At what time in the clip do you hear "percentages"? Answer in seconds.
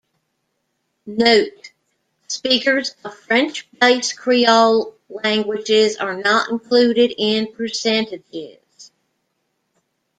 7.53-8.91